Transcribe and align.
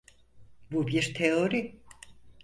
Bu 0.71 0.87
bir 0.87 1.13
teori. 1.13 1.81